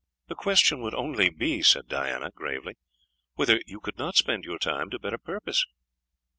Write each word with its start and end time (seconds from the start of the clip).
"The 0.29 0.33
question 0.35 0.81
would 0.81 0.95
only 0.95 1.29
be," 1.29 1.61
said 1.61 1.87
Diana, 1.87 2.31
gravely, 2.31 2.73
"whether 3.35 3.61
you 3.67 3.79
could 3.79 3.99
not 3.99 4.15
spend 4.15 4.45
your 4.45 4.57
time 4.57 4.89
to 4.89 4.97
better 4.97 5.19
purpose?" 5.19 5.63